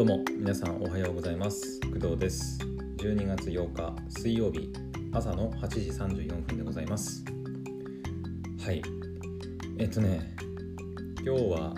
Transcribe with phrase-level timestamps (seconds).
[0.00, 1.78] どうも皆さんおはようございます。
[1.80, 2.58] 工藤です。
[2.96, 4.72] 12月8日水曜日
[5.12, 7.22] 朝の8時34分でございます。
[8.64, 8.80] はい。
[9.76, 10.34] えっとね
[11.22, 11.74] 今日は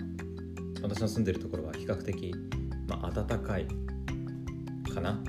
[0.81, 2.33] 私の住んでるところは比較的、
[2.87, 3.67] まあ、暖かい
[4.95, 5.21] かな？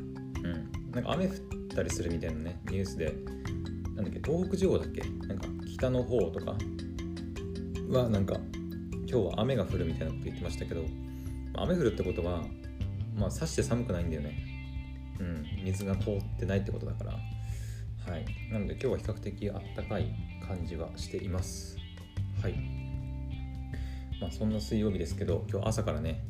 [0.44, 0.92] うん。
[0.92, 1.32] なんか雨降っ
[1.74, 3.12] たりするみたいなねニュースで
[3.96, 5.00] なんだっけ東北地方だっけ？
[5.26, 6.56] なんか北の方とか？
[7.88, 8.36] はなんか
[9.10, 10.84] 今日は雨が降るみたいなこと言ってましたけど
[11.54, 12.44] 雨降るってことは
[13.14, 14.34] まあさして寒くないんだよね。
[15.20, 15.64] うん。
[15.64, 17.12] 水が通ってないってことだから。
[17.12, 18.24] はい。
[18.52, 20.14] なので今日は比較的あったかい
[20.46, 21.76] 感じはしています。
[22.42, 22.54] はい。
[24.20, 26.24] まあそんな水曜日ですけど今日朝からね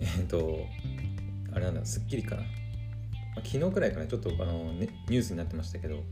[0.00, 0.66] えっ、と
[1.52, 2.48] あれなんだ『スッキリ』かな、ま
[3.36, 6.02] あ、昨日くらいからちょっとあの、ね、ニュースになってましたけど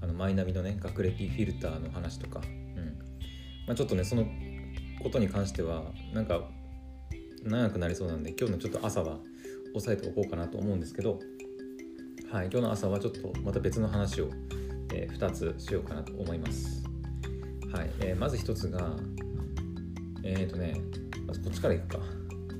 [0.00, 2.98] あのマイナビのね学歴フィルターの話とか、うん。
[3.66, 4.26] まあ、ちょっとねその
[5.02, 6.42] ことに関してはなんか
[7.42, 9.18] 長くなりそうなんで今日のちょっと朝は
[9.74, 11.18] 抑えておこうかなと思うんですけど、
[12.30, 14.30] はい、今日の朝はちょっとまた別の話を、
[14.92, 16.84] えー、2つしようかなと思います。
[17.72, 18.96] はいえー、まず1つが、
[20.22, 20.80] えっ、ー、とね、
[21.26, 21.98] まずこっちからいくか。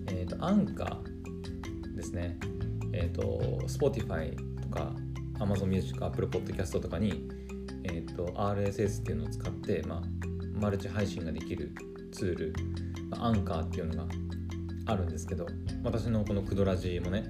[0.06, 2.39] えっ、ー、と、アンカーですね。
[2.92, 4.95] えっ、ー、と、Spotify とか
[5.39, 7.29] Amazon Music、Apple Podcast とかに、
[7.84, 10.03] えっ、と、RSS っていうのを使って、まあ、
[10.59, 11.73] マルチ配信ができる
[12.12, 12.55] ツール、
[13.12, 14.12] アンカーっていうのが
[14.89, 15.47] あるんですけど
[15.84, 17.25] 私のこのクドラジもね、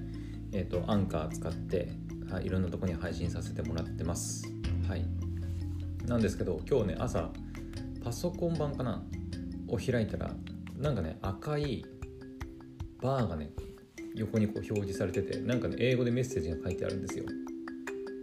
[0.53, 1.89] えーと、アンカー使って、
[2.31, 4.47] はい、ろんなとこに配信させてもらってます。
[4.87, 5.05] はい。
[6.05, 7.29] なんですけど今日ね朝
[8.03, 9.03] パソコン版かな
[9.67, 10.31] を開いたら
[10.77, 11.85] なんかね赤い
[13.01, 13.51] バーがね
[14.15, 17.25] 横にこう表示されててなんかね英語でメッセージが書いてあるんですよ。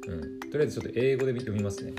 [0.09, 0.41] うん。
[0.41, 1.93] とりあえずちょっと英語で読みますね。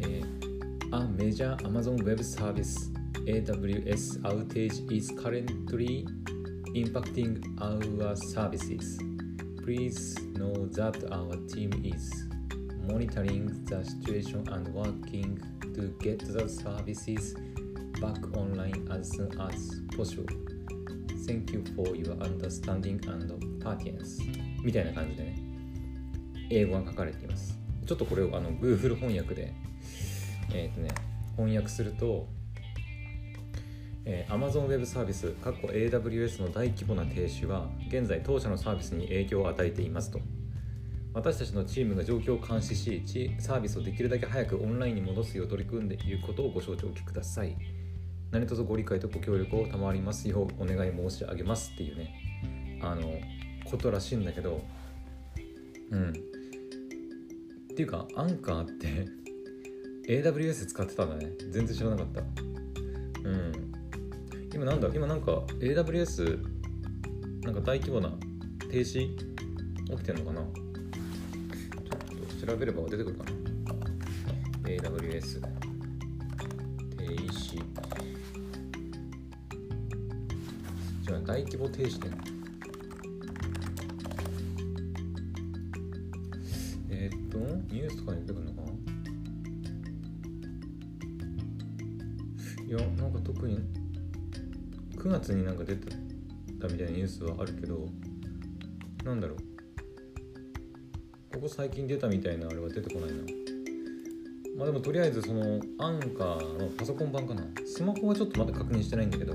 [0.00, 2.90] えー、A major Amazon Web Service
[3.26, 6.23] AWS outage is currently
[6.74, 8.98] impacting our services.
[9.62, 12.26] Please know that our team is
[12.88, 15.40] monitoring the situation and working
[15.74, 17.34] to get the services
[18.00, 20.26] back online as soon as possible.
[21.26, 24.20] Thank you for your understanding and patience.
[24.64, 25.38] みたいな感じでね、
[26.50, 27.58] 英語が書かれています。
[27.86, 29.54] ちょっとこれをあの Google 翻訳で、
[30.52, 30.88] えっ、ー、とね、
[31.36, 32.26] 翻訳すると、
[34.06, 40.20] えー、Amazon Web サービス AWS の大規模な停止は現在当社のサービスに影響を与えていますと。
[41.14, 47.56] 私たちのチームが状況を監視しサービスをできるだけ早くオンラインに戻すよう取り組んでいることをご承知おきください。
[48.30, 52.80] 何卒ご理解とご協力を賜りますようお願い申し上げますっていうね。
[52.82, 53.02] あの
[53.64, 54.60] ことらしいんだけど
[55.90, 56.10] うん。
[56.10, 56.12] っ
[57.76, 59.06] ていうかアンカーって
[60.08, 61.30] AWS 使ってたんだね。
[61.50, 62.53] 全然知らなかった。
[64.54, 66.38] 今なんだ今なんか AWS
[67.42, 68.10] なんか大規模な
[68.70, 69.16] 停止起
[69.96, 70.40] きてんのかな？
[70.42, 70.50] ちょ
[72.24, 73.30] っと調べれば出てくるかな。
[74.70, 75.48] AWS 停
[77.04, 77.62] 止。
[81.02, 82.12] じゃあ大規模停止点
[86.88, 87.38] えー、っと
[87.74, 88.68] ニュースとかに出てくるのかな？
[92.66, 93.58] いやなんか特に
[95.04, 95.86] 9月になんか出て
[96.58, 97.86] たみたいなニュースはあるけど
[99.04, 99.38] なんだろう。
[101.34, 103.16] ここ最近出たみたいなあれは出てこないな。
[104.56, 107.44] まあでもとりあえずそのアンカーのパソコン版かな。
[107.66, 109.34] スマホはちょっとまだ確認してないんだけど、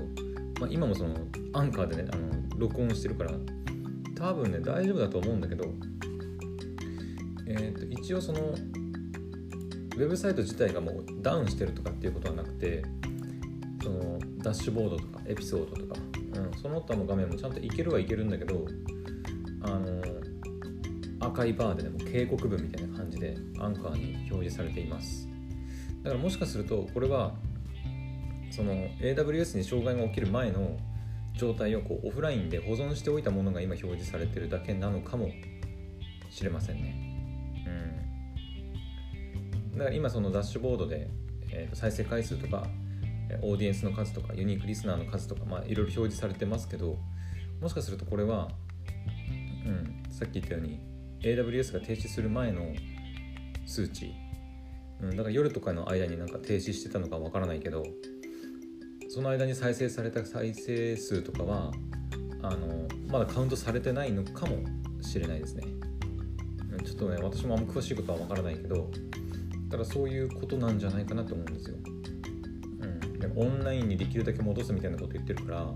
[0.60, 1.14] まあ、今もその
[1.52, 3.30] アンカーでねあの録音してるから
[4.16, 5.72] 多分ね大丈夫だと思うんだけど
[7.46, 12.82] えっ、ー、と一応そのウェブサイト自体がもうダウンしてるとかっていうことはなくて
[13.84, 16.00] そのダッシュボードとかエピソードとか、
[16.34, 18.66] うん、その他の画面もちゃんといけるはいけるんだけど
[19.62, 20.02] あの
[21.20, 25.28] 赤いバーででも警告文みたいな感じでアンカーに表示されています。
[26.02, 27.34] だからもしかするとこれは
[28.50, 30.78] その AWS に障害が起きる前の
[31.34, 35.30] 状態をこうオフラインで保存しておいたものが今表示されてるだけなのかも
[36.30, 36.94] しれませんね。
[39.72, 39.78] うん。
[39.78, 41.10] だから今そのダッシュボードで、
[41.50, 42.66] えー、再生回数とか
[43.42, 46.98] オーディエンスの数とかユニークリスナーの数とか、まあ、いろいろ表示されてますけど
[47.60, 48.48] もしかするとこれは、
[49.66, 50.80] うん、さっき言ったように
[51.20, 52.62] AWS が停止する前の
[53.66, 54.14] 数値、
[55.00, 57.84] うん、だから夜とかの間になんか停止してたのかわからないけど
[59.08, 61.72] その間に再生された再生数とかは
[62.42, 64.58] あのまだカウントされてないのかも
[65.02, 65.64] しれないですね。
[66.84, 68.90] ちょっとね私もあんま詳しいことはわからないけど
[69.68, 71.76] だからそういうことなんじゃないかなと思うんですよ。
[73.28, 75.74] オンラインにできるだけ戻すみたいなこと言ってるから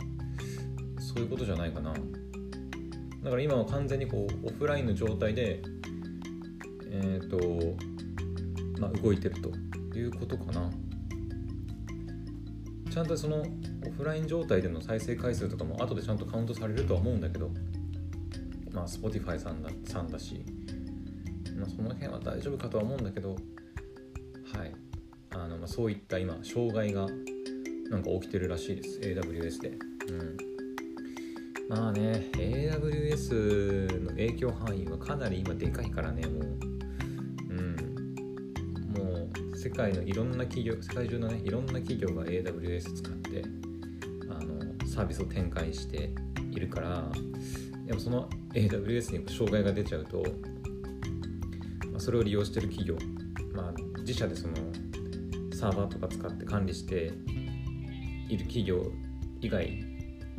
[0.98, 1.92] そういうことじゃないかな。
[1.92, 5.62] だから今は完全にこうオフラインの状態で
[6.90, 9.50] えっ、ー、とまあ動いてると
[9.98, 10.70] いうことかな。
[12.90, 13.44] ちゃんとその
[13.86, 17.50] オフライン状態での再生回数とかも後でちゃんとカウントされるとは思うんだけど
[18.70, 20.44] まあ Spotify さんださんだし、
[21.56, 23.30] まあ、その辺は大丈夫かとは思うんだけど
[24.56, 24.72] はい。
[25.30, 27.08] あの、まあ、そういった今障害が
[27.94, 28.98] なんか起きてるらしいです。
[29.00, 29.68] AWS で。
[30.08, 30.36] うん。
[31.68, 36.42] まあね AWS の影響範囲はかなり今でかいからねもう。
[37.50, 37.76] うん。
[38.96, 43.44] もう世界のいろんな企業世界中のねいろんな企業が AWS 使って
[44.28, 46.10] あのサービスを展開して
[46.50, 47.08] いるから
[47.86, 50.22] でもその AWS に障害が出ちゃうと、
[51.90, 52.96] まあ、それを利用してる企業、
[53.52, 54.54] まあ、自社でその
[55.52, 57.12] サーバーとか使って管理して
[58.28, 58.82] いる企業
[59.40, 59.84] 以外。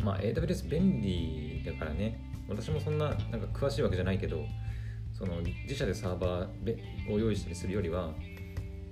[0.04, 2.20] まあ AWS 便利だからね。
[2.48, 4.46] 私もそんななんか詳しいわけじゃないけど
[5.14, 8.14] その自社でサーバーを用意したりするよりは、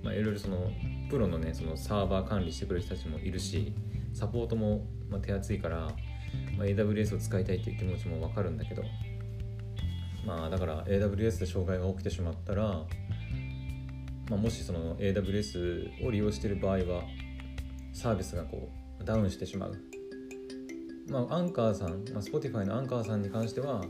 [0.02, 0.70] まあ、いろいろその
[1.10, 3.72] プロのねそのサーバー管理してくれる人たちもいるし
[4.12, 5.76] サポートもま手厚いから、
[6.56, 8.82] まあ、AWS を使いたいっていう気持ちもわかるんだけど
[10.26, 12.86] まあだから AWS で障害が起きてしまったら、ま
[14.32, 17.02] あ、もしその AWS を利用している場合は
[17.92, 19.76] サービスがこうダウンしてしまう。
[21.08, 23.84] まあ、アンカーさん、まあ、Spotify のアンカーさんに関しては、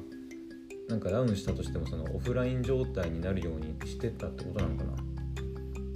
[0.89, 4.95] なんかダウンしたとしてもそのオフライン状態になるようにしてたってことなのかな。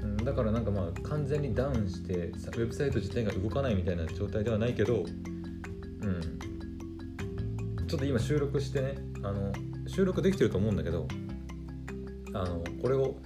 [0.02, 5.04] うん、だからなんかまあ完全にダウンしてウェブサイト自体が動かないみたいな状態ではないけど、
[6.00, 6.20] うん、
[7.86, 9.52] ちょっと今収録してねあの
[9.86, 11.06] 収録できてると思うんだけど
[12.32, 13.16] あのこれを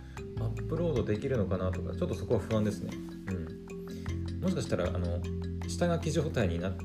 [0.40, 2.90] アップロードできるのかなとかちょっとそこは不安ですね。
[3.28, 3.32] う
[4.38, 5.20] ん、もしかしたらあの
[5.86, 6.76] 下書き状態になっ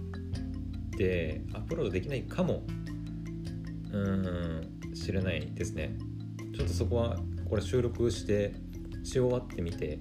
[0.97, 2.63] てアップロードできないかも。
[3.91, 5.97] うん知れないですね。
[6.55, 7.17] ちょっとそこは
[7.49, 8.53] これ収録して
[9.03, 9.99] し終わってみて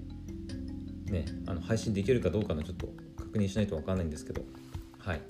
[1.07, 4.43] ねあの配信できるかどうかのちょっと確認しないと分かんないんですけど。
[4.99, 5.21] はい。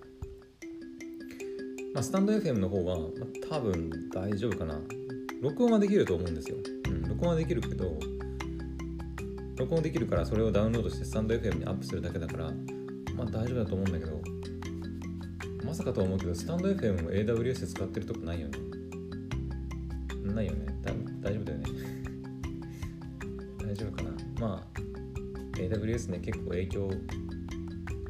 [1.93, 4.81] まあ、スタンド FM の方は、まあ、多分大丈夫かな。
[5.43, 6.57] 録音はできると思うんですよ、
[6.89, 7.99] うん、録音はできるけど
[9.57, 12.53] 録音できるからそれをダウンロードしてスタンド FM にアップするだけだから
[13.17, 14.21] まあ大丈夫だと思うんだけど
[15.65, 18.59] まさかとは思うけどスタンド FM も AWS 使ってるとこないよね。
[20.35, 20.67] ないよね。
[21.23, 21.65] 大丈夫だよね。
[23.67, 24.11] 大丈夫かな。
[24.39, 24.79] まあ
[25.59, 26.91] AWS ね結構影響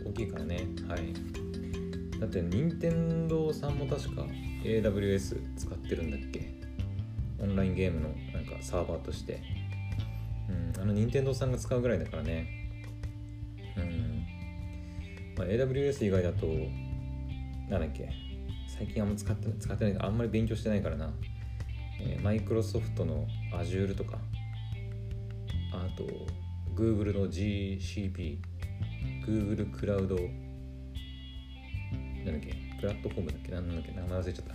[0.05, 0.67] 大きいからね。
[0.87, 1.15] はい。
[2.21, 4.27] だって任天堂さんも確か
[4.65, 6.53] AWS 使ってるんだっけ？
[7.39, 9.41] オンラインゲームのなんかサーバーとして。
[10.77, 12.56] うんあの任天堂さんが使うぐらいだからね。
[15.37, 16.47] まあ、AWS 以外だと、
[17.69, 18.11] なんだっけ、
[18.69, 21.13] 最近あんま使って使ってないから、あんまり勉強してないからな。
[22.01, 24.19] えマイクロソフトの Azure とか、
[25.73, 26.07] あと、
[26.75, 28.39] Google の GCP、
[29.27, 34.55] Google クラウド、なんだっけ、プラットフォームだっけ、なんだっけ、名前忘れちゃった。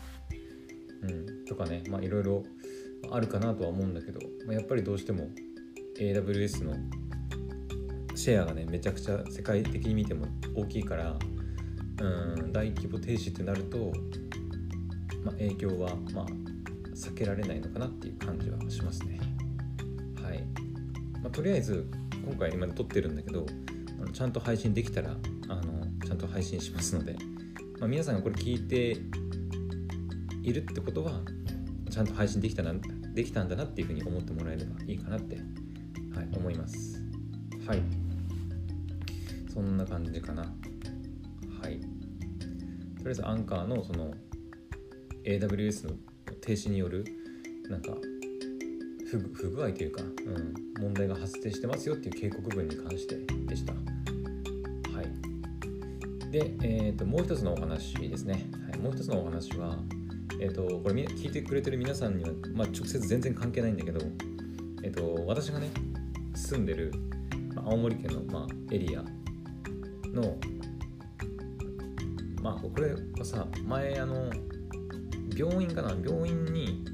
[1.04, 2.44] うん、とかね、まあいろいろ
[3.10, 5.30] あるかなとは思うんだけど、まあ、やっぱりどうしても
[6.00, 6.76] AWS の
[8.22, 11.18] シェアがねめちゃくちゃ世界的に見ても大きいから
[12.02, 13.92] うん大規模停止ってなると、
[15.24, 16.26] まあ、影響はまあ
[16.94, 19.20] 避けられないのかなっていう感じはしますね。
[20.24, 20.44] はい、
[21.24, 21.90] まあ、とりあえず
[22.24, 23.44] 今回今撮ってるんだけど
[24.00, 25.18] あのちゃんと配信できたら
[25.50, 27.16] あのちゃんと配信しますので、
[27.80, 28.98] まあ、皆さんがこれ聞いて
[30.44, 31.22] いるってことは
[31.90, 32.76] ちゃんと配信できたな
[33.16, 35.38] できたんだなっていうふうに思ってもらえればいいかなって、
[36.16, 37.02] はい、思います。
[37.66, 38.01] はい。
[39.54, 40.44] そんな感じかな。
[41.62, 41.82] はい。
[41.82, 41.88] と
[43.04, 44.14] りあえずアンカーのその
[45.26, 45.96] AWS の
[46.40, 47.04] 停止による
[47.70, 47.92] なんか
[49.10, 53.74] 不不具合というか、うん、問題が発生してますよっていう警告文に関してでした。
[53.74, 53.80] は
[55.04, 56.32] い。
[56.32, 59.78] で、えーと、もう一つのお話ですね、はい、もう一つのお話は
[60.40, 64.00] えっ、ー、とこれ聞いてくれてる皆さんには、まあ、直接全然関係ないんだけど
[64.82, 65.70] えっ、ー、と私がね
[66.36, 66.94] 住んでる
[67.66, 69.04] 青森県の、まあ、エリア
[70.14, 70.38] の
[72.42, 74.32] まあこれはさ前あの
[75.36, 75.90] 病院かな？
[75.92, 76.86] 病院に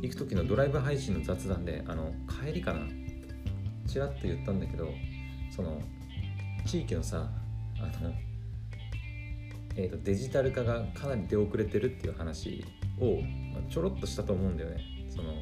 [0.00, 2.12] 行く時のドライブ配信の雑談であの
[2.44, 2.80] 帰りかな？
[3.86, 4.90] ちらっと言ったんだけど
[5.54, 5.80] その
[6.66, 7.28] 地域のさ
[7.78, 8.12] あの、
[9.76, 12.64] えーと、デジタル化がかなり出遅れてるっていう話
[12.98, 13.18] を、
[13.68, 14.80] ちょろっとしたと思うんだよね。
[15.10, 15.34] その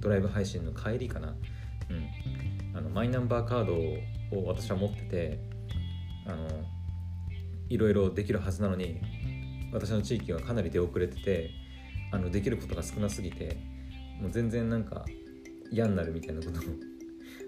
[0.00, 1.28] ドライブ配信の帰りかな？
[1.28, 2.76] うん。
[2.76, 3.74] あのマイナンバーカード
[4.36, 5.40] を私は持ってて
[6.28, 6.46] あの
[7.68, 9.00] いろいろできるはずなのに
[9.72, 11.50] 私の地域はかなり出遅れてて
[12.12, 13.58] あのできることが少なすぎて
[14.20, 15.04] もう全然なんか
[15.70, 16.62] 嫌になるみたいなことを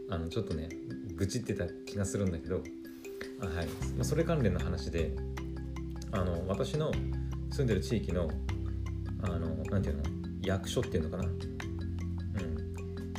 [0.11, 0.69] あのちょっとね
[1.17, 2.63] 愚痴ってた気がするんだけど
[3.41, 3.67] あ、はい。
[3.97, 5.15] まあ、それ関連の話で
[6.13, 6.93] あの私の
[7.51, 8.29] 住んでる地域の
[9.23, 10.03] あのなんていうの
[10.43, 11.29] 役所っていうのかな、う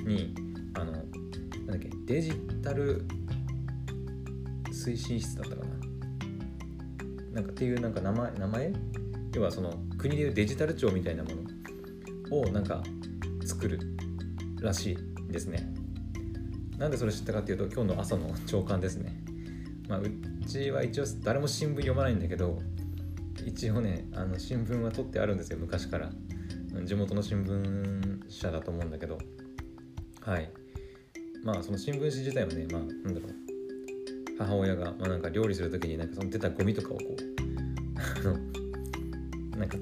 [0.03, 0.33] ん、に
[0.73, 3.05] あのなんだっけデジタル
[4.81, 5.71] 推進室だったかな。
[7.33, 8.73] なんかっていうなんか名前名前？
[9.33, 11.29] 要はその国でいうデジタル庁みたいなも
[12.29, 12.83] のをなんか
[13.45, 13.79] 作る
[14.59, 15.73] らしいですね。
[16.77, 19.15] なんでそれ知ったかっていうと今日の朝の朝刊ですね。
[19.87, 20.11] まあう
[20.45, 22.59] ちは一応誰も新聞読まないんだけど
[23.45, 26.09] 一応ねあの新聞は取ってあるんですよ昔から。
[26.83, 29.17] 地元の新聞社だと思うんだけど。
[30.21, 30.49] はい。
[31.43, 33.50] まあその新聞紙自体はねまあなんだろう。
[34.45, 37.15] 母親が、まあ、なんか料理する時になんかその出たゴミとかをこ
[39.55, 39.77] うなんか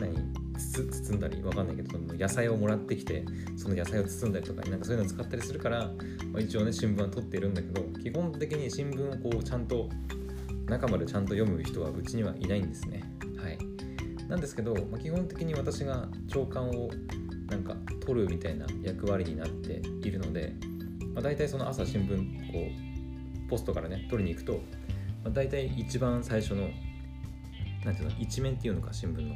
[0.00, 0.14] 何
[0.58, 3.24] 包んだりわかんないけど野菜をもらってきて
[3.56, 5.86] その野菜を包んだりとかなんかそういうのを使ったりするから、
[6.32, 9.88] まあ、一応ね新聞は取っているんだけど基本的に新聞をこうちゃんと
[10.66, 13.02] 中までちゃんと読む人はうちにはいないんですね。
[13.38, 13.58] はい。
[14.28, 16.90] なんですけど、まあ、基本的に私が朝刊を
[17.48, 20.54] なんか取るみたいな役割になっているので、
[21.14, 22.87] まあ、大体その朝新聞こう
[23.48, 24.60] ポストからね取りに行くと、
[25.24, 26.68] まあ、大体一番最初の
[27.84, 29.34] なんていうの一面っていうのか新聞の、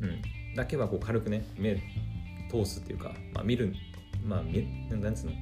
[0.00, 1.76] うん、だけはこう軽くね目
[2.50, 3.74] 通すっていうか、まあ、見る
[4.24, 5.32] まあ見なんつうの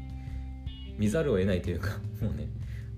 [0.98, 2.48] 見ざるを得ないというか もうね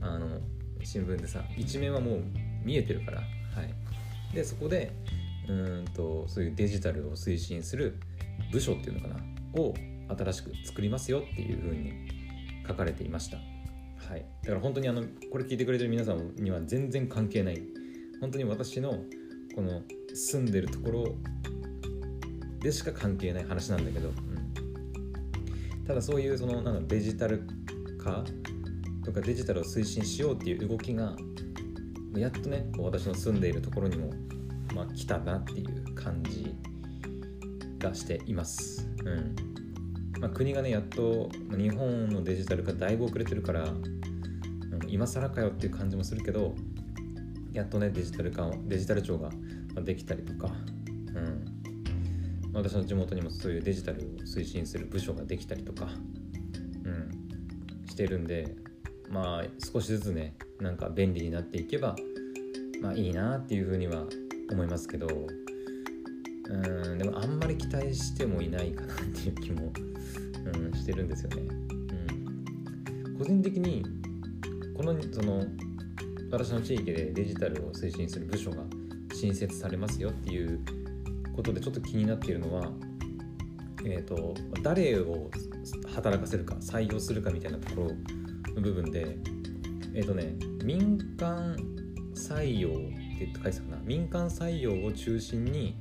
[0.00, 0.40] あの
[0.82, 2.22] 新聞でさ一面はもう
[2.64, 3.24] 見えてるからは
[3.62, 4.34] い。
[4.34, 4.92] でそこで
[5.48, 7.98] うんとそういうデジタルを推進する
[8.52, 9.16] 部署っていうのかな
[9.54, 9.74] を
[10.08, 11.92] 新しく作りますよっていうふうに
[12.66, 13.38] 書かれていました。
[14.08, 14.26] はい。
[14.42, 17.62] だから本当にあのこれ聞いてくれてる皆さんには全然関係ない。
[18.20, 18.90] 本当に私の
[19.54, 19.82] この
[20.14, 21.14] 住んでるところ
[22.60, 27.46] でしか関係ない話なんだけど、うん、ただそういうそのなんかデジタル
[28.02, 28.24] 化
[29.04, 31.14] とかデジタルを推進しようっていう動きが
[32.16, 34.10] やっとね私の住んでいるところにも、
[34.74, 36.54] まあ、来たなっていう感じ
[37.78, 38.88] がしています。
[39.04, 39.36] うん。
[40.20, 43.68] まあ、国がねやっと日本のデジタル化だいぶ遅れてるから、
[44.88, 46.54] 今更かよっていう感じもするけど
[47.52, 49.30] やっとねデジタル化デジタル庁が
[49.82, 50.52] できたりとか、
[51.14, 51.44] うん、
[52.52, 55.88] 私の地元にもそういうデジタルを推進する部署ができたりとか、
[56.84, 57.10] うん、
[57.88, 58.54] してるんで
[59.08, 61.96] まあ少しずつねなんか便利になっていけば
[62.80, 64.04] まあいいなっていうふうには
[64.50, 65.08] 思いますけど
[66.48, 66.56] う
[66.94, 66.98] ん。
[66.98, 69.72] でもあんまり期待してもいないかなっていう気も、
[70.54, 71.42] うん、してるんですよね。
[73.06, 73.84] うん、個人的に
[74.76, 75.44] このその
[76.30, 78.58] 私の地域でデジタルを推進する部署が
[79.14, 80.60] 新設されますよっていう
[81.34, 82.70] ことでちょっと気になっているのは、
[83.86, 85.30] えーと、誰を
[85.94, 89.16] 働かせるか採用するかみたいなところの部分で
[89.94, 91.56] えっ、ー、とね民間
[92.14, 92.72] 採用っ
[93.18, 93.78] て書いてたかな。
[93.82, 95.74] 民間採用を中心に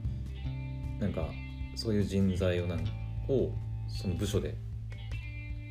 [1.01, 1.27] なんか
[1.75, 2.79] そういう人材をなん
[3.27, 3.51] を
[3.89, 4.55] その部署で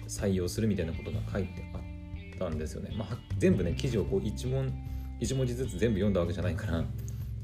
[0.09, 1.94] 採用するみたいなことが書いてあっ
[2.39, 2.95] たんですよね。
[2.97, 4.73] まあ、全部ね記事をこう一文
[5.21, 6.85] 一文字ずつ全部読んだわけじゃないから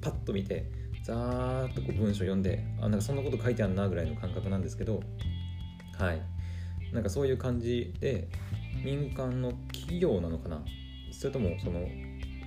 [0.00, 0.70] パッと見て
[1.04, 5.02] ざーっとこう文章読んであなんかそんなこと書いてあるなぐらいの感覚なんですけど
[5.99, 6.23] はい。
[6.92, 8.28] なんかそういう感じで
[8.85, 10.64] 民間の企業なのかな？
[11.12, 11.87] それともその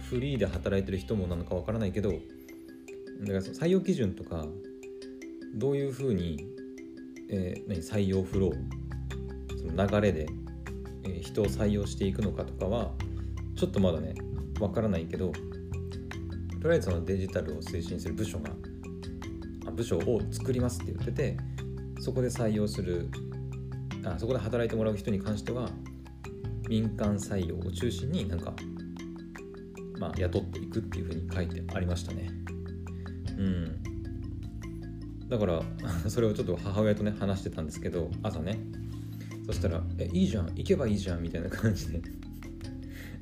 [0.09, 2.21] フリーで働いてる人もなのかわからないけどだか
[3.33, 4.45] ら採用基準とか
[5.55, 6.45] どういうふうに、
[7.29, 7.79] えー、何？
[7.79, 8.53] 採用フロー
[9.57, 10.27] その流れで、
[11.21, 12.91] 人を採用していくのかとかは
[13.55, 14.15] ちょっとまだね
[14.59, 15.31] わからないけど
[16.61, 18.51] とりあえずそのデジタルを推進する部署が
[19.71, 21.37] 部署を作りますって言ってて
[21.99, 23.09] そこで採用する
[24.05, 25.69] あそこで働いてもらう人に関しては
[26.69, 28.53] 民間採用を中心になんか、
[29.99, 32.29] まあ、雇っていくっていうふうに書いてありましたね。
[33.37, 33.83] うん。
[35.29, 35.61] だから
[36.09, 38.59] それをちょっと母親とね話してたんですけど朝ね
[39.45, 42.01] そしたら「えいいじゃん行けばいいじゃん」みたいな感じで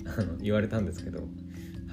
[0.05, 1.27] あの言われたんですけど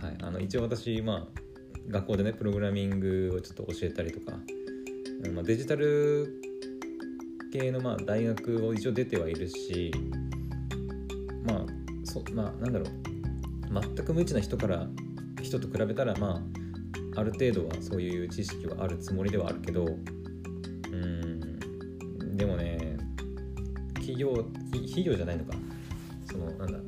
[0.00, 1.40] はい、あの一応私、まあ、
[1.88, 4.38] 学校でねプログラミングをちょっと教えたりとか、
[5.34, 6.40] まあ、デジタル
[7.52, 9.92] 系のまあ大学を一応出てはいるし
[11.44, 11.66] まあ
[12.04, 12.88] そまあなんだろう
[13.96, 14.86] 全く無知な人から
[15.42, 16.40] 人と比べたらま
[17.16, 22.67] あある程度はそういう知識はあるつもりではあるけどうんでもね
[24.18, 24.34] 業
[24.72, 25.54] 企業じゃないのか。
[26.30, 26.78] そのなんだ。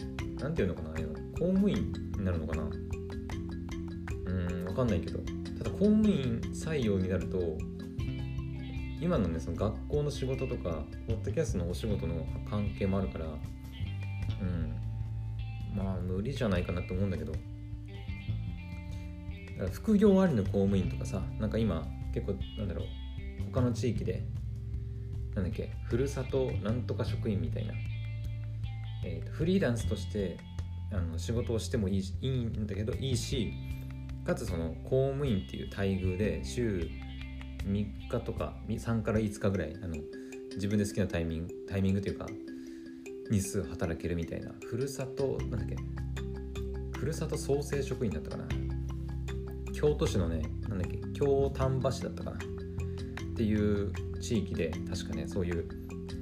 [0.42, 0.90] なんていうのかな
[1.38, 2.62] 公務員になるのかな。
[4.26, 5.20] うんわかんないけど。
[5.58, 7.58] ただ公務員採用になると
[9.00, 13.30] 今のねその学校の仕事とかポッドキャストのお仕事の関係もあるからう
[14.44, 14.74] ん。
[15.74, 17.32] まあ無理じゃないかなと思うんだけど。
[19.72, 22.86] 副業ありの公務員とかさなんか今結構なんだろう。
[23.52, 24.24] 他の地域で
[25.34, 27.74] なんだっけふるさとなんとか職員みたいな、
[29.04, 30.38] えーと、フリーランスとして
[30.92, 33.52] あの仕事をしてもいいいいんだけどいいし
[34.24, 36.90] かつその公務員っていう待遇で週
[37.64, 39.96] 3日とか3から5日ぐらいあの
[40.54, 42.26] 自分で好きなタイミングタイミングというか
[43.30, 44.50] 日数働けるみたいな。
[44.66, 45.76] ふるさとなんだっけ
[46.98, 48.48] ふるさと創生職員だったかな。
[49.72, 52.38] 京都市のねなんだっけ京丹波市だったかな。
[53.40, 55.66] っていう地域で確かねそういう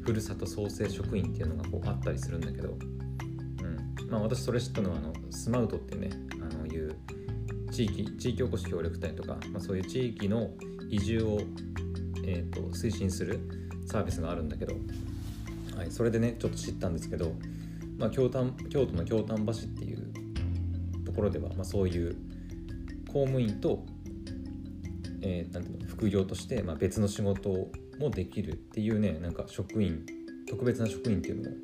[0.04, 4.08] ふるさと創生職員っていうのがこうあったりするんだけど、うん。
[4.08, 6.10] まあ、私それ知ったのはあのスマウトってね
[6.40, 6.94] あのいう
[7.72, 10.50] 地域地域おこし協力隊とか、まあ、そういう地域の
[10.88, 11.40] 移住を、
[12.24, 13.40] えーと、推進する
[13.84, 14.76] サービスがあるんだけど、
[15.76, 17.32] はい、それでねちょっと知ったんですけど、
[17.98, 22.14] まあ、京丹京都の京丹波市っていうところでは、まあ、そういう
[23.08, 23.84] 公務員と、
[25.22, 27.50] えー、なんていうの副業として、まあ、別の仕事
[27.98, 30.04] もできるっていうねなんか職員
[30.48, 31.56] 特別な職員っていうのも、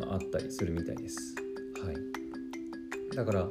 [0.00, 1.34] まあ、あったりするみたいです。
[1.84, 3.48] はい、だから、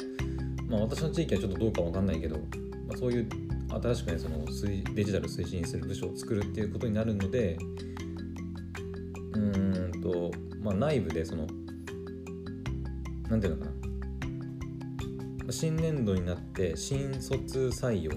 [0.67, 3.29] まあ、私の地域はちょっとどうかわかんないけど、まあ、そういう
[3.69, 4.45] 新しくねその
[4.93, 7.57] デジタル推進する部署を作るっていうことになるので
[9.33, 11.47] うんと、まあ、内部でその
[13.29, 13.71] 何ていうのか
[15.45, 18.11] な新年度になって新卒採用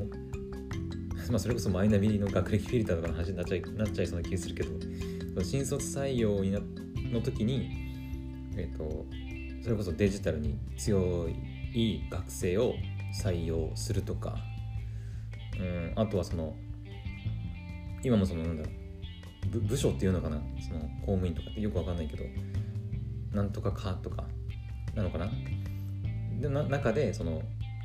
[1.30, 6.60] まあそれこそマイナビの学歴フィルターとかの話になっちゃいなっちゃいそうな気がするけど新卒採用にな
[7.12, 7.70] の時に
[8.56, 9.06] えっ、ー、と
[9.62, 11.28] それこそデジタルに強
[11.74, 12.74] い学生を
[13.22, 14.36] 採用するとか
[15.58, 16.54] うんあとはその
[18.02, 18.70] 今もそのなんだろ
[19.54, 22.24] う部署っていうのかなその公務員とかってよくわかんないけど
[23.32, 24.24] なんとかかとか
[24.94, 25.28] なのかな。
[26.40, 27.42] でな中でその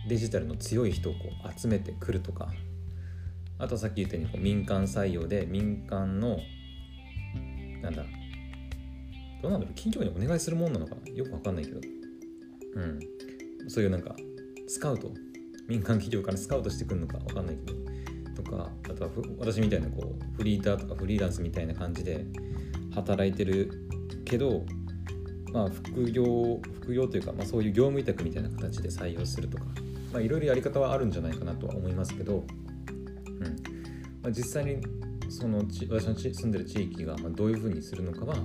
[0.07, 2.51] デジタルの強い人をこう集めてくるとか。
[3.59, 6.39] あとさっき言ったようにこう民間採用で民間の
[7.81, 8.03] なんだ
[9.41, 9.75] どうなんだろう。
[9.75, 11.81] 企業にお願いするもんなのかよくわかんないけど。
[12.75, 12.99] うん。
[13.69, 14.15] そういうなんか
[14.67, 15.11] スカウト。
[15.67, 17.83] 民間企業からスカウトしてくるのか分かんないけど。
[18.35, 22.25] とかあとは私みたいなこうフリーターとかフリーランスみたいな感じで
[22.95, 23.71] 働いてる
[24.25, 24.65] けど
[25.51, 29.65] まあ副業副業というか、まあ、そういう業務委託みたいな形で採用するとか。
[30.11, 32.43] まあいろいろやり方はあるんじゃないかなとは思いますけど、
[34.21, 34.81] まあ、実際に
[35.29, 38.35] その私の住んでる地域がどういうふうにするのかは、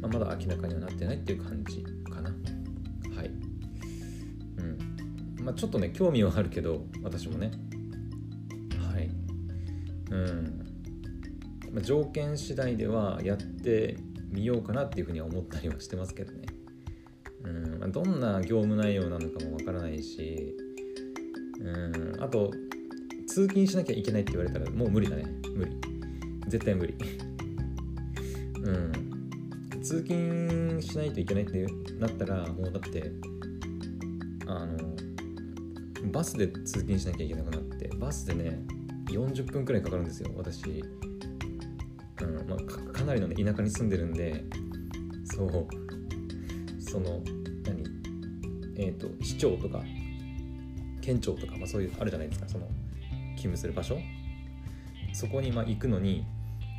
[0.00, 2.30] まあ、まだ明らかにはなってないっていう感じかな。
[3.16, 3.30] はい。
[4.58, 5.44] うん。
[5.44, 7.52] まあ、ちょっとね興味はあるけど私もね。
[8.92, 9.10] はい。
[10.10, 10.66] うん、
[11.72, 13.96] まあ、条件次第ではやって
[14.30, 16.46] みようかなっていうふうには思ったりはしてますけどね。
[17.44, 17.78] うん。
[17.78, 20.56] まあ、どんな業務内容なのかもわからないし。
[21.60, 22.16] うん。
[22.20, 22.50] あと
[23.34, 25.24] 通勤しなきゃいけないって言われたらもう無理だね。
[25.56, 25.72] 無理。
[26.46, 26.94] 絶対無理。
[28.62, 29.80] うん。
[29.82, 31.66] 通勤しないといけないって
[31.98, 33.10] なったらもうだって
[34.46, 34.78] あの
[36.12, 38.62] バスで通勤しなきゃいけなくなってバスでね
[39.08, 40.84] 40分くらいかかるんですよ私、
[42.20, 42.48] うん。
[42.48, 44.44] まあ、かかなりの、ね、田舎に住んでるんで
[45.24, 45.66] そう。
[46.80, 47.20] その
[47.64, 47.82] 何？
[48.76, 49.82] えっ、ー、と市長とか
[51.00, 52.48] 県庁とか、まあ、そういうあるじゃないですか。
[52.48, 52.68] その
[53.44, 53.98] 勤務する場所？
[55.12, 56.24] そこにまあ行くのに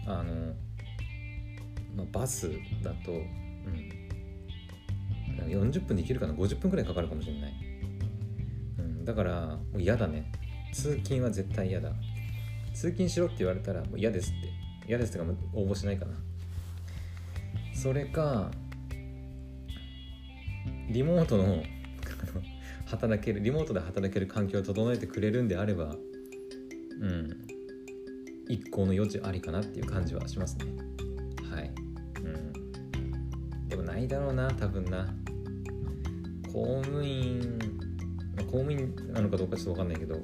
[0.07, 0.53] あの、
[1.95, 2.49] まあ、バス
[2.81, 3.21] だと、うん、
[5.47, 7.53] 40分で行けるかな？50分くらいかかるかもしれない。
[8.79, 10.31] うんだからもう嫌だね。
[10.73, 11.91] 通勤は絶対嫌だ。
[12.73, 14.49] 通勤しろって言われたらもう嫌ですって。
[14.87, 16.13] 嫌ですってか応募しないかな。
[17.73, 18.49] それか
[20.89, 21.63] リモートの
[22.85, 25.95] 働けるリモートで働ける環境を整えてくれるんであれば
[27.01, 27.37] うん。
[28.47, 30.65] 一向の余地ありかなっていう感じはしますね。
[31.51, 31.71] はい。
[32.23, 32.27] う
[33.65, 33.67] ん。
[33.67, 35.13] でもないだろうな多分な。
[36.51, 37.59] 公務員
[38.37, 40.15] 公務員なのかどうかちょっと分かんないけど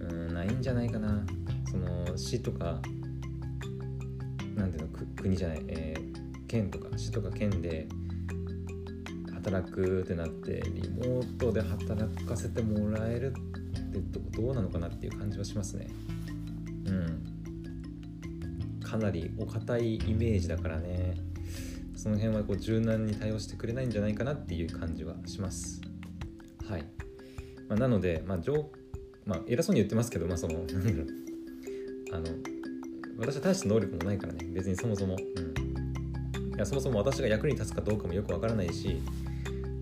[0.00, 1.24] うんないんじゃないかな。
[1.70, 2.80] その市とか
[4.56, 7.88] なんていうの国じゃない、えー、県とか市とか県で
[9.32, 13.53] 働くってなってリモートで働かせてもらえるって
[14.00, 15.88] どうなのかなっていう感じはしますね。
[16.86, 17.22] うん。
[18.82, 21.14] かなりお堅いイメージだからね。
[21.96, 25.80] その辺はこう柔軟に対応してくれないんじゃないかなっていう感じはします。
[26.68, 26.84] はい。
[27.68, 28.38] まあ、なので、まあ、
[29.26, 30.54] まあ偉そうに言ってますけどまあその
[32.12, 32.24] あの
[33.18, 34.44] 私は大した能力もないからね。
[34.52, 39.00] 別にそもそも、うん、いやそもそも私が役に立つかどうかもよくわからないし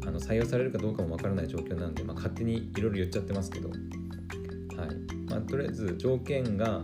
[0.07, 3.71] あの採用されるかどうかもわからない状況なんで、まあ、勝手にいろいろ言っちゃってますけど、
[5.33, 6.83] まあ、とりあえず条件が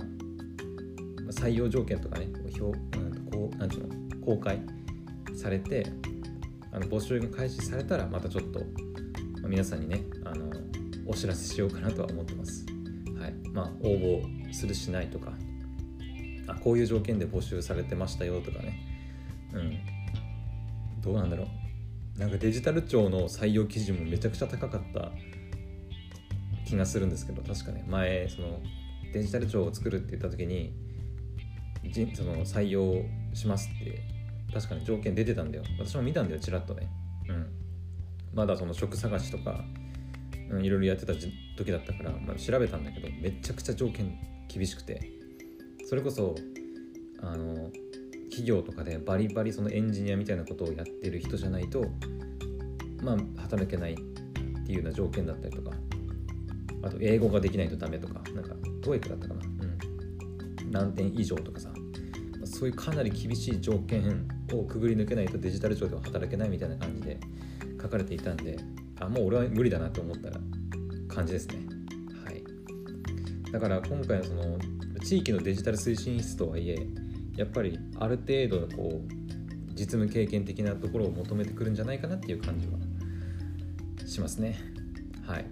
[1.30, 4.62] 採用条件とかね表、うん、こうなんていうの公開
[5.36, 5.86] されて
[6.72, 8.64] あの募集が開始されたらまたちょっと、ま
[9.44, 10.50] あ、皆さんにねあの
[11.06, 12.66] お知らせしようかなとは思ってます。
[13.18, 13.34] はい。
[13.52, 15.32] まあ、応募するしないとか
[16.46, 18.78] あこういう条件で募集されてましたよとかね。
[19.52, 21.02] うん。
[21.02, 21.44] どうなんだろ
[22.16, 22.18] う。
[22.18, 25.12] なんかデジタル庁の採用基準もめちゃくちゃ高かった
[26.68, 28.60] 気がするんですけど確かね前その
[29.12, 30.74] デジタル庁を作るって言った時に
[32.14, 33.02] その採用
[33.34, 34.02] しますって
[34.52, 35.64] 確かに条件出てたんだよ。
[35.78, 36.88] 私も見たんだよちらっとね。
[37.28, 37.46] うん。
[38.34, 39.64] まだその職探しとか、
[40.50, 45.00] うん、いろいろやってた時だったから、まあ、調べたんだけどめちゃくちゃ条件厳しくて。
[45.86, 46.34] それこそ
[47.22, 47.70] あの
[48.24, 51.82] 企業とかでバリバリそのエンジニアみたいなことをやってる人じゃないと
[53.02, 53.96] まあ働けないっ
[54.66, 55.70] ていうような条件だったりとか。
[56.82, 59.40] あと英語ができないとダメとかなんか TOEIC だったかな。
[59.44, 60.70] うん。
[60.70, 61.70] 何点以上とかさ。
[62.44, 67.18] そういうかなり厳しい条件をくぐり抜けないとデジタル庁では働けないみたいな感じで
[67.80, 68.58] 書かれていたんで
[69.00, 70.30] あもう俺は無理だなと思った
[71.14, 71.58] 感じですね。
[72.24, 72.42] はい。
[73.52, 74.58] だから今回のその
[75.04, 76.86] 地域のデジタル推進室とはいえ
[77.36, 79.12] やっぱりある程度のこう
[79.72, 82.72] 実務経験的なところを求めてくるんじゃないかなっていう感じは
[84.06, 84.58] しますね。
[85.24, 85.44] はい。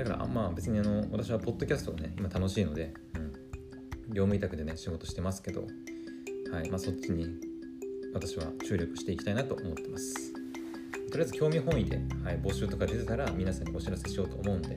[0.00, 3.32] だからまあ別にあの私はポッドキャストがね今楽しいので、うん、
[4.08, 5.66] 業務委託でね仕事してますけど
[6.50, 7.26] はいまあそっちに
[8.14, 10.32] 私は注力していきたいなと思ってます。
[11.12, 14.68] とりあえず興味本位で、はい、募集とか出てたら皆さんにお知らせしようと思うんで、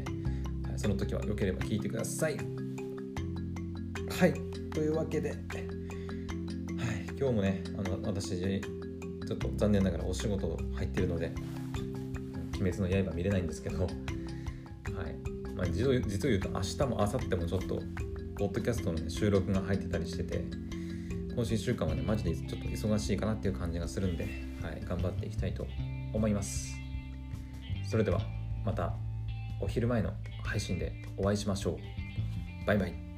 [0.67, 2.37] はい、その時は良ければ聞いてください。
[4.19, 4.33] はい
[4.71, 5.37] というわけで、はい、
[7.17, 11.31] 今日もねあの私ちょっと残念ながらお仕事入ってるので
[12.59, 14.02] 「鬼滅の刃」見れないんですけど、はい
[15.63, 17.81] まあ、実を実を言うと明日も明後日もちょっと
[18.37, 20.43] ポッドキャストの、ね、収録が入ってたりしてて
[21.33, 24.25] 今週1週間はねマジでちょっと忙しいかなっていう感じがするんで、
[24.61, 25.65] はい、頑張っていきたいと
[26.13, 26.75] 思います。
[27.89, 28.19] それでは
[28.65, 28.93] また
[29.61, 30.11] お昼前の
[30.43, 32.65] 配信でお会いしましょう。
[32.67, 33.12] バイバイ。